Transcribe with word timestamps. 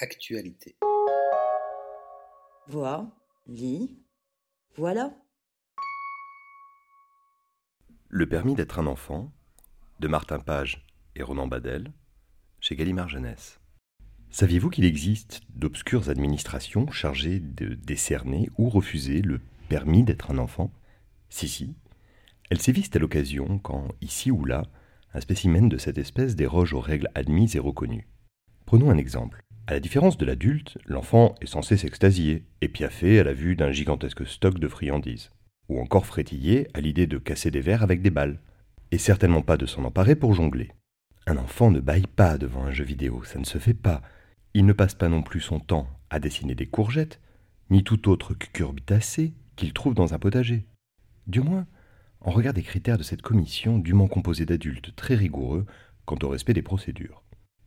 Actualité. 0.00 0.76
Vois, 2.66 3.14
lis, 3.46 3.96
voilà. 4.76 5.14
Le 8.08 8.28
permis 8.28 8.56
d'être 8.56 8.80
un 8.80 8.86
enfant 8.86 9.32
de 10.00 10.08
Martin 10.08 10.40
Page 10.40 10.84
et 11.14 11.22
Ronan 11.22 11.46
Badel 11.46 11.92
chez 12.58 12.74
Gallimard 12.74 13.08
Jeunesse. 13.08 13.60
Saviez-vous 14.30 14.68
qu'il 14.68 14.84
existe 14.84 15.42
d'obscures 15.50 16.08
administrations 16.08 16.90
chargées 16.90 17.38
de 17.38 17.74
décerner 17.74 18.50
ou 18.58 18.68
refuser 18.68 19.22
le 19.22 19.40
permis 19.68 20.02
d'être 20.02 20.32
un 20.32 20.38
enfant? 20.38 20.72
Si, 21.28 21.46
si. 21.46 21.76
Elles 22.50 22.60
sévissent 22.60 22.96
à 22.96 22.98
l'occasion 22.98 23.60
quand, 23.60 23.86
ici 24.00 24.32
ou 24.32 24.44
là, 24.44 24.64
un 25.12 25.20
spécimen 25.20 25.68
de 25.68 25.78
cette 25.78 25.98
espèce 25.98 26.34
déroge 26.34 26.72
aux 26.72 26.80
règles 26.80 27.10
admises 27.14 27.54
et 27.54 27.60
reconnues. 27.60 28.08
Prenons 28.66 28.90
un 28.90 28.98
exemple. 28.98 29.43
À 29.66 29.72
la 29.72 29.80
différence 29.80 30.18
de 30.18 30.26
l'adulte, 30.26 30.76
l'enfant 30.84 31.36
est 31.40 31.46
censé 31.46 31.78
s'extasier 31.78 32.44
et 32.60 32.68
piaffer 32.68 33.18
à 33.18 33.24
la 33.24 33.32
vue 33.32 33.56
d'un 33.56 33.72
gigantesque 33.72 34.26
stock 34.26 34.58
de 34.58 34.68
friandises, 34.68 35.30
ou 35.70 35.80
encore 35.80 36.04
frétiller 36.04 36.68
à 36.74 36.82
l'idée 36.82 37.06
de 37.06 37.16
casser 37.16 37.50
des 37.50 37.62
verres 37.62 37.82
avec 37.82 38.02
des 38.02 38.10
balles, 38.10 38.40
et 38.90 38.98
certainement 38.98 39.40
pas 39.40 39.56
de 39.56 39.64
s'en 39.64 39.84
emparer 39.84 40.16
pour 40.16 40.34
jongler. 40.34 40.72
Un 41.26 41.38
enfant 41.38 41.70
ne 41.70 41.80
baille 41.80 42.06
pas 42.06 42.36
devant 42.36 42.64
un 42.64 42.72
jeu 42.72 42.84
vidéo, 42.84 43.24
ça 43.24 43.38
ne 43.38 43.46
se 43.46 43.56
fait 43.56 43.72
pas. 43.72 44.02
Il 44.52 44.66
ne 44.66 44.74
passe 44.74 44.94
pas 44.94 45.08
non 45.08 45.22
plus 45.22 45.40
son 45.40 45.60
temps 45.60 45.88
à 46.10 46.20
dessiner 46.20 46.54
des 46.54 46.66
courgettes, 46.66 47.18
ni 47.70 47.82
tout 47.82 48.10
autre 48.10 48.34
cucurbitacé 48.34 49.32
qu'il 49.56 49.72
trouve 49.72 49.94
dans 49.94 50.12
un 50.12 50.18
potager. 50.18 50.66
Du 51.26 51.40
moins, 51.40 51.66
en 52.20 52.32
regard 52.32 52.52
des 52.52 52.62
critères 52.62 52.98
de 52.98 53.02
cette 53.02 53.22
commission 53.22 53.78
dûment 53.78 54.08
composée 54.08 54.44
d'adultes 54.44 54.94
très 54.94 55.14
rigoureux 55.14 55.64
quant 56.04 56.18
au 56.22 56.28
respect 56.28 56.52
des 56.52 56.60
procédures. 56.60 57.22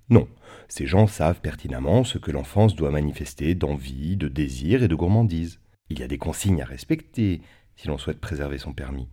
Non, 0.10 0.28
ces 0.70 0.86
gens 0.86 1.08
savent 1.08 1.42
pertinemment 1.42 2.04
ce 2.04 2.18
que 2.18 2.32
l'enfance 2.32 2.76
doit 2.76 2.92
manifester 2.92 3.56
d'envie, 3.56 4.16
de 4.16 4.28
désir 4.28 4.84
et 4.84 4.88
de 4.88 4.96
gourmandise. 4.96 5.60
Il 5.90 6.00
y 6.00 6.04
a 6.04 6.08
des 6.08 6.18
consignes 6.18 6.62
à 6.62 6.66
respecter 6.66 7.42
si 7.76 7.88
l'on 7.88 7.98
souhaite 7.98 8.20
préserver 8.20 8.58
son 8.58 8.74
permis. 8.74 9.10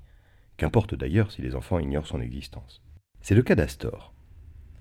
Qu'importe 0.57 0.95
d'ailleurs 0.95 1.33
si 1.33 1.43
les 1.43 1.55
enfants 1.55 1.79
ignorent 1.79 2.07
son 2.07 2.21
existence. 2.21 2.83
C'est 3.21 3.35
le 3.35 3.43
cas 3.43 3.55
d'Astor. 3.55 4.13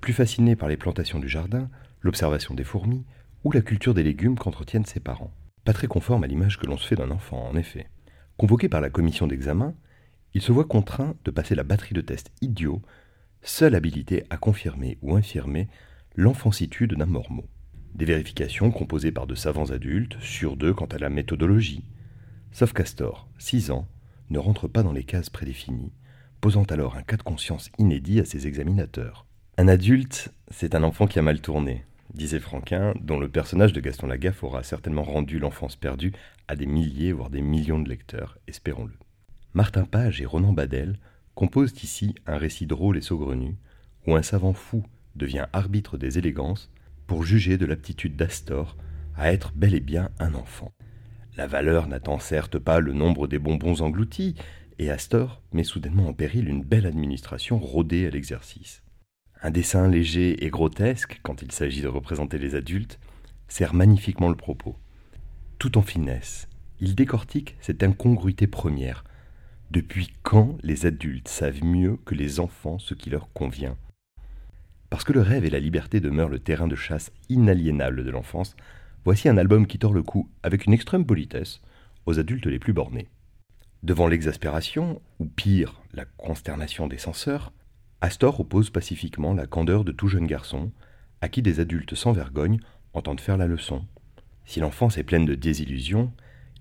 Plus 0.02 0.14
fasciné 0.14 0.55
par 0.55 0.70
les 0.70 0.78
plantations 0.78 1.20
du 1.20 1.30
jardin, 1.30 1.70
l'observation 2.02 2.53
des 2.53 2.64
fourmis 2.64 3.05
ou 3.44 3.52
la 3.52 3.61
culture 3.61 3.94
des 3.94 4.03
légumes 4.03 4.38
qu'entretiennent 4.38 4.86
ses 4.86 5.00
parents. 5.00 5.33
Pas 5.66 5.73
très 5.73 5.88
conforme 5.88 6.23
à 6.23 6.27
l'image 6.27 6.59
que 6.59 6.67
l'on 6.67 6.77
se 6.77 6.88
fait 6.88 6.95
d'un 6.95 7.11
enfant, 7.11 7.48
en 7.48 7.55
effet. 7.55 7.88
Convoqué 8.38 8.70
par 8.70 8.81
la 8.81 8.89
commission 8.89 9.27
d'examen, 9.27 9.75
il 10.33 10.42
se 10.42 10.52
voit 10.52 10.66
contraint 10.66 11.16
de 11.23 11.31
passer 11.31 11.55
la 11.55 11.64
batterie 11.64 11.95
de 11.95 12.02
tests 12.02 12.31
idiots, 12.42 12.81
seule 13.42 13.75
habilité 13.75 14.25
à 14.30 14.38
confirmer 14.38 14.98
ou 15.02 15.16
infirmer 15.16 15.70
l'enfancitude 16.16 16.94
d'un 16.94 17.06
mormot. 17.06 17.47
Des 17.95 18.06
vérifications 18.06 18.72
composées 18.72 19.11
par 19.11 19.28
de 19.28 19.36
savants 19.36 19.72
adultes, 19.72 20.17
sur 20.20 20.58
d'eux 20.58 20.73
quant 20.73 20.86
à 20.86 20.97
la 20.97 21.09
méthodologie. 21.09 21.86
Sauf 22.52 22.73
Castor, 22.73 23.28
6 23.39 23.72
ans, 23.72 23.88
ne 24.30 24.39
rentre 24.39 24.67
pas 24.67 24.83
dans 24.83 24.92
les 24.92 25.03
cases 25.03 25.30
prédéfinies, 25.30 25.94
posant 26.42 26.64
alors 26.64 26.97
un 26.97 27.03
cas 27.03 27.17
de 27.17 27.23
conscience 27.23 27.70
inédit 27.78 28.20
à 28.20 28.25
ses 28.25 28.47
examinateurs. 28.47 29.25
Un 29.58 29.67
adulte, 29.67 30.33
c'est 30.50 30.75
un 30.75 30.83
enfant 30.83 31.08
qui 31.08 31.20
a 31.20 31.23
mal 31.23 31.42
tourné, 31.42 31.86
disait 32.14 32.39
Franquin, 32.39 32.94
dont 33.00 33.20
le 33.20 33.30
personnage 33.30 33.73
de 33.73 33.81
Gaston 33.81 34.08
Lagaffe 34.08 34.44
aura 34.44 34.64
certainement 34.64 35.03
rendu 35.03 35.39
l'enfance 35.39 35.75
perdue 35.75 36.14
à 36.48 36.55
des 36.55 36.66
milliers, 36.66 37.11
voire 37.11 37.30
des 37.30 37.42
millions 37.42 37.80
de 37.80 37.89
lecteurs, 37.89 38.38
espérons-le. 38.48 38.94
Martin 39.53 39.86
Page 39.86 40.22
et 40.22 40.25
Ronan 40.25 40.53
Badel 40.53 41.00
composent 41.36 41.83
ici 41.83 42.16
un 42.27 42.38
récit 42.38 42.66
drôle 42.66 42.98
et 42.98 43.02
saugrenu, 43.02 43.55
où 44.05 44.16
un 44.16 44.23
savant 44.23 44.53
fou 44.53 44.83
devient 45.16 45.47
arbitre 45.53 45.97
des 45.97 46.17
élégances 46.17 46.72
pour 47.08 47.23
juger 47.23 47.58
de 47.58 47.66
l'aptitude 47.66 48.16
d'Astor 48.16 48.78
à 49.16 49.31
être 49.31 49.52
bel 49.55 49.75
et 49.75 49.80
bien 49.80 50.09
un 50.20 50.33
enfant. 50.33 50.73
La 51.36 51.47
valeur 51.47 51.88
n'attend 51.88 52.20
certes 52.20 52.59
pas 52.59 52.80
le 52.80 52.94
nombre 52.94 53.28
des 53.28 53.39
bonbons 53.39 53.81
engloutis, 53.81 54.36
et 54.80 54.89
Astor 54.89 55.42
met 55.52 55.64
soudainement 55.64 56.08
en 56.08 56.14
péril 56.14 56.48
une 56.48 56.64
belle 56.64 56.86
administration 56.86 57.60
rodée 57.60 58.08
à 58.08 58.10
l'exercice. 58.10 58.83
Un 59.42 59.52
dessin 59.52 59.88
léger 59.88 60.45
et 60.45 60.49
grotesque, 60.49 61.20
quand 61.21 61.42
il 61.42 61.52
s'agit 61.52 61.82
de 61.82 61.88
représenter 61.88 62.38
les 62.38 62.55
adultes, 62.55 62.99
sert 63.48 63.73
magnifiquement 63.73 64.30
le 64.30 64.36
propos. 64.36 64.77
Tout 65.59 65.77
en 65.77 65.82
finesse, 65.82 66.48
il 66.80 66.95
décortique 66.95 67.55
cette 67.59 67.83
incongruité 67.83 68.48
première. 68.48 69.04
Depuis 69.71 70.14
quand 70.23 70.58
les 70.64 70.86
adultes 70.86 71.27
savent 71.27 71.64
mieux 71.64 71.98
que 72.05 72.15
les 72.15 72.39
enfants 72.39 72.80
ce 72.80 72.93
qui 72.93 73.09
leur 73.09 73.32
convient? 73.33 73.77
Parce 74.93 75.05
que 75.05 75.11
le 75.11 75.21
rêve 75.21 75.43
et 75.43 75.49
la 75.49 75.59
liberté 75.59 75.99
demeurent 75.99 76.30
le 76.30 76.37
terrain 76.37 76.67
de 76.67 76.76
chasse 76.76 77.11
inaliénable 77.27 78.04
de 78.04 78.11
l'enfance, 78.11 78.55
voici 79.04 79.27
un 79.27 79.37
album 79.37 79.65
qui 79.65 79.80
tord 79.80 79.92
le 79.92 80.04
cou, 80.04 80.30
avec 80.43 80.67
une 80.67 80.73
extrême 80.73 81.04
politesse, 81.04 81.61
aux 82.05 82.20
adultes 82.20 82.45
les 82.45 82.59
plus 82.59 82.73
bornés. 82.73 83.08
Devant 83.82 84.05
l'exaspération, 84.05 85.02
ou 85.17 85.26
pire, 85.26 85.82
la 85.93 86.05
consternation 86.05 86.86
des 86.86 86.99
censeurs, 86.99 87.53
Astor 88.02 88.39
oppose 88.39 88.70
pacifiquement 88.70 89.33
la 89.33 89.48
candeur 89.48 89.83
de 89.83 89.92
tout 89.92 90.09
jeune 90.09 90.27
garçon, 90.27 90.71
à 91.21 91.27
qui 91.27 91.42
des 91.42 91.59
adultes 91.59 91.95
sans 91.95 92.11
vergogne 92.11 92.59
entendent 92.93 93.20
faire 93.20 93.37
la 93.37 93.48
leçon. 93.48 93.83
Si 94.45 94.59
l'enfance 94.59 94.99
est 94.99 95.03
pleine 95.03 95.26
de 95.26 95.33
désillusions, 95.33 96.14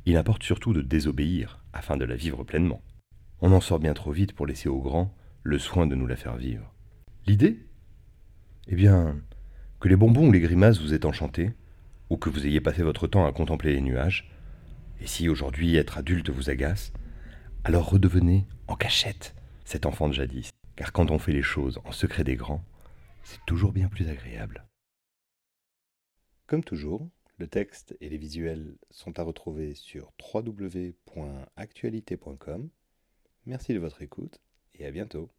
il 0.06 0.16
importe 0.16 0.42
surtout 0.42 0.72
de 0.72 0.80
désobéir, 0.80 1.62
afin 1.74 1.98
de 1.98 2.06
la 2.06 2.16
vivre 2.16 2.44
pleinement. 2.44 2.80
On 3.42 3.52
en 3.52 3.60
sort 3.60 3.78
bien 3.78 3.92
trop 3.92 4.12
vite 4.12 4.32
pour 4.32 4.46
laisser 4.46 4.70
aux 4.70 4.80
grands 4.80 5.14
le 5.42 5.58
soin 5.58 5.86
de 5.86 5.94
nous 5.94 6.06
la 6.06 6.16
faire 6.16 6.38
vivre. 6.38 6.72
L'idée 7.26 7.66
eh 8.68 8.74
bien, 8.74 9.20
que 9.80 9.88
les 9.88 9.96
bonbons 9.96 10.28
ou 10.28 10.32
les 10.32 10.40
grimaces 10.40 10.80
vous 10.80 10.94
aient 10.94 11.06
enchanté, 11.06 11.52
ou 12.10 12.16
que 12.16 12.30
vous 12.30 12.46
ayez 12.46 12.60
passé 12.60 12.82
votre 12.82 13.06
temps 13.06 13.26
à 13.26 13.32
contempler 13.32 13.72
les 13.72 13.80
nuages, 13.80 14.30
et 15.00 15.06
si 15.06 15.28
aujourd'hui 15.28 15.76
être 15.76 15.98
adulte 15.98 16.30
vous 16.30 16.50
agace, 16.50 16.92
alors 17.64 17.90
redevenez 17.90 18.46
en 18.68 18.76
cachette 18.76 19.34
cet 19.64 19.86
enfant 19.86 20.08
de 20.08 20.14
jadis, 20.14 20.50
car 20.76 20.92
quand 20.92 21.10
on 21.10 21.18
fait 21.18 21.32
les 21.32 21.42
choses 21.42 21.80
en 21.84 21.92
secret 21.92 22.24
des 22.24 22.36
grands, 22.36 22.64
c'est 23.24 23.44
toujours 23.46 23.72
bien 23.72 23.88
plus 23.88 24.08
agréable. 24.08 24.66
Comme 26.46 26.64
toujours, 26.64 27.08
le 27.38 27.48
texte 27.48 27.96
et 28.00 28.08
les 28.08 28.18
visuels 28.18 28.76
sont 28.90 29.18
à 29.18 29.22
retrouver 29.22 29.74
sur 29.74 30.12
www.actualité.com. 30.34 32.68
Merci 33.46 33.74
de 33.74 33.78
votre 33.78 34.02
écoute 34.02 34.40
et 34.74 34.86
à 34.86 34.90
bientôt. 34.90 35.30